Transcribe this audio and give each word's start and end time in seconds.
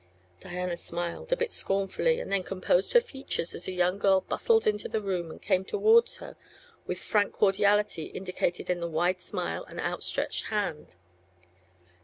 Diana 0.39 0.77
smiled, 0.77 1.31
a 1.31 1.37
bit 1.37 1.51
scornfully, 1.51 2.19
and 2.19 2.31
then 2.31 2.41
composed 2.41 2.93
her 2.93 3.01
features 3.01 3.53
as 3.53 3.67
a 3.67 3.71
young 3.71 3.99
girl 3.99 4.21
bustled 4.21 4.65
into 4.65 4.89
the 4.89 4.99
room 4.99 5.29
and 5.29 5.39
came 5.39 5.63
toward 5.63 6.09
her 6.17 6.35
with 6.87 6.97
frank 6.97 7.33
cordiality 7.33 8.05
indicated 8.05 8.67
in 8.67 8.79
the 8.79 8.87
wide 8.89 9.21
smile 9.21 9.63
and 9.65 9.79
out 9.79 10.01
stretched 10.01 10.45
hand. 10.45 10.95